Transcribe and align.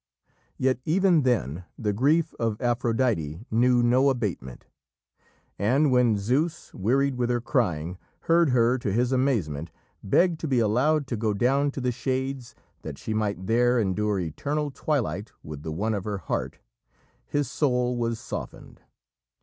Yet, 0.57 0.79
even 0.83 1.21
then, 1.21 1.65
the 1.77 1.93
grief 1.93 2.33
of 2.39 2.59
Aphrodite 2.59 3.45
knew 3.51 3.83
no 3.83 4.09
abatement. 4.09 4.65
And 5.59 5.91
when 5.91 6.17
Zeus, 6.17 6.73
wearied 6.73 7.17
with 7.19 7.29
her 7.29 7.39
crying, 7.39 7.99
heard 8.21 8.49
her, 8.49 8.79
to 8.79 8.91
his 8.91 9.11
amazement, 9.11 9.69
beg 10.01 10.39
to 10.39 10.47
be 10.47 10.57
allowed 10.57 11.05
to 11.05 11.15
go 11.15 11.35
down 11.35 11.69
to 11.73 11.81
the 11.81 11.91
Shades 11.91 12.55
that 12.81 12.97
she 12.97 13.13
might 13.13 13.45
there 13.45 13.77
endure 13.77 14.17
eternal 14.17 14.71
twilight 14.71 15.33
with 15.43 15.61
the 15.61 15.71
one 15.71 15.93
of 15.93 16.03
her 16.05 16.17
heart, 16.17 16.57
his 17.27 17.47
soul 17.47 17.95
was 17.95 18.17
softened. 18.19 18.81